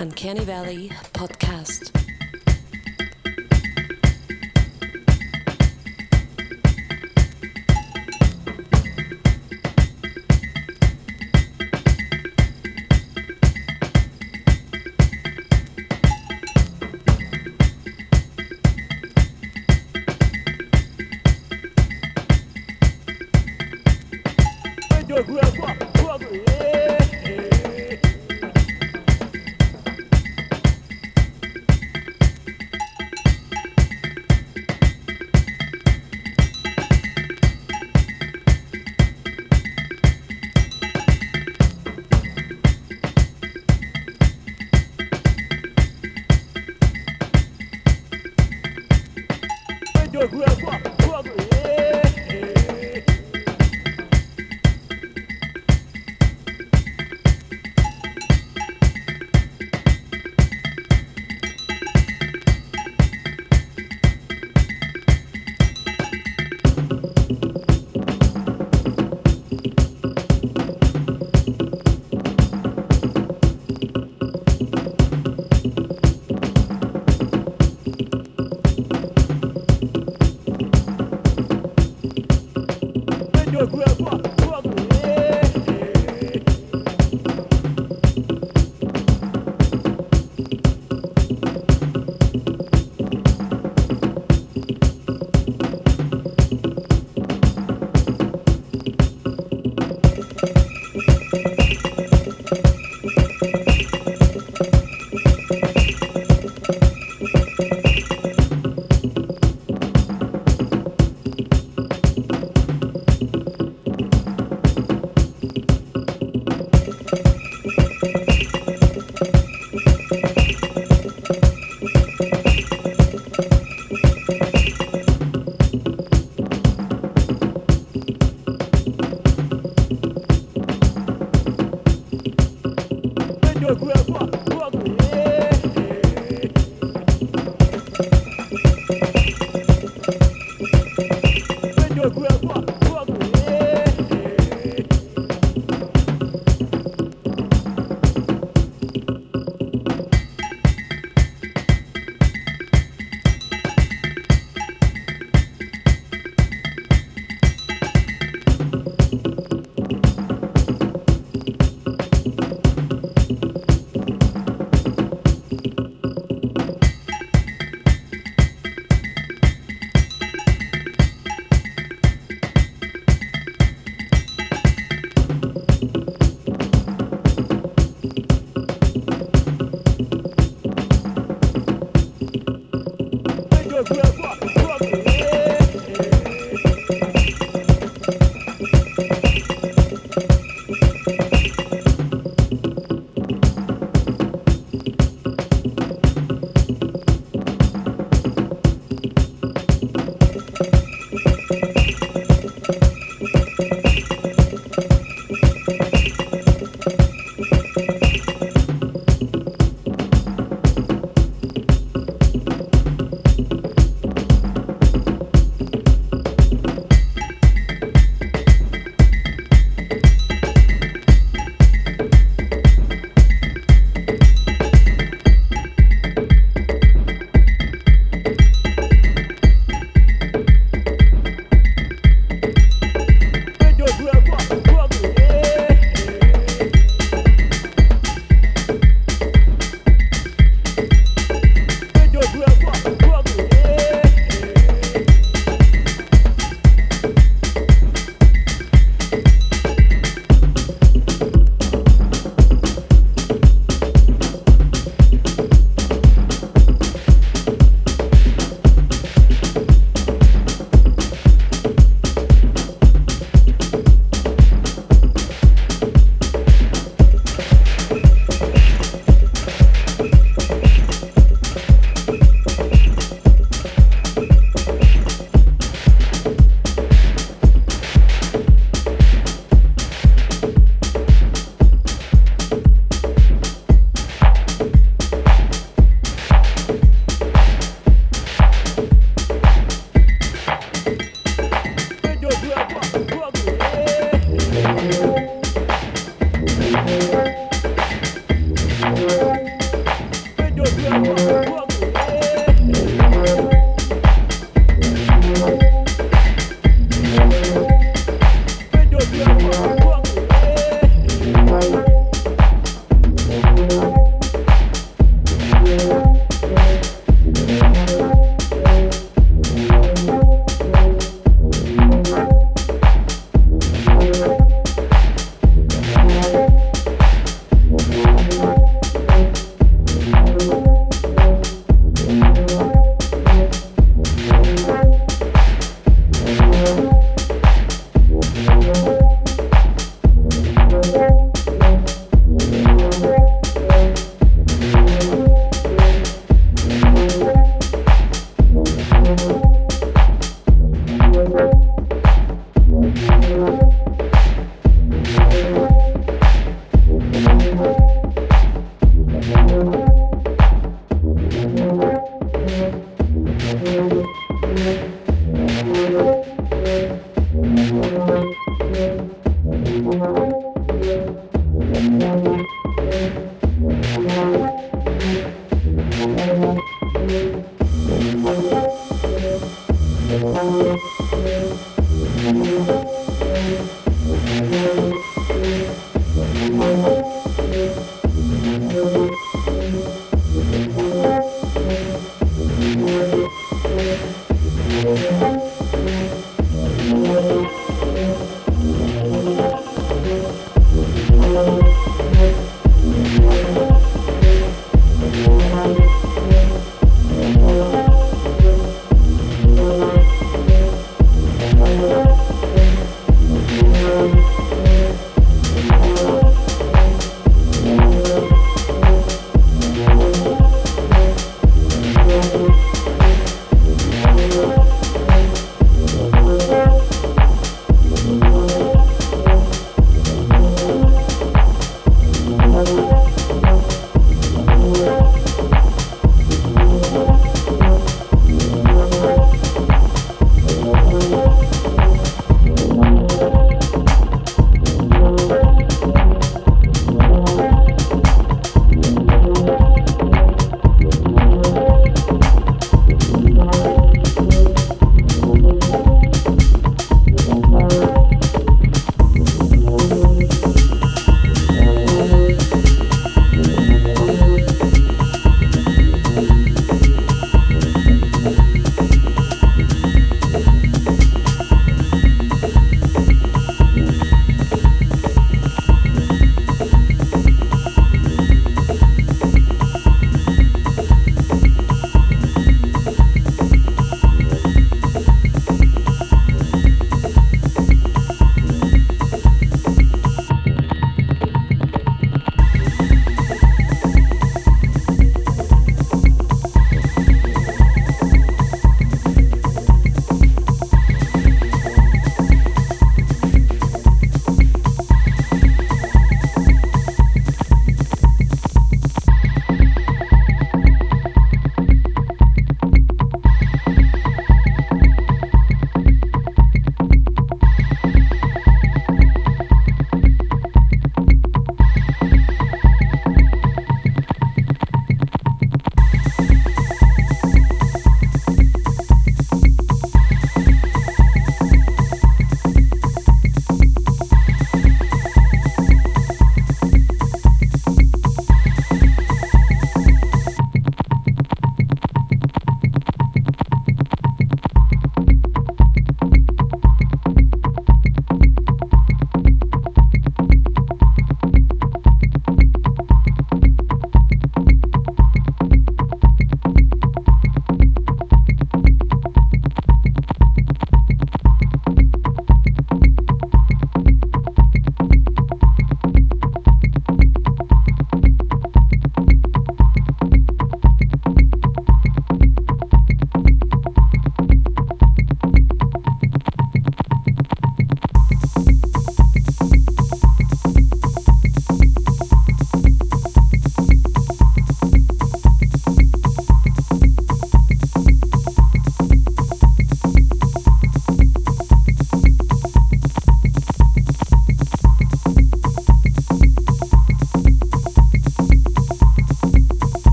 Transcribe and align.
Uncanny 0.00 0.40
Valley 0.40 0.88
podcast. 1.12 2.09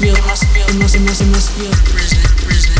feel, 0.00 0.14
must 0.26 0.44
feel, 0.52 0.66
must, 0.78 1.00
must, 1.00 1.24
must 1.26 1.50
feel 1.52 1.70
present, 1.90 2.36
present. 2.36 2.75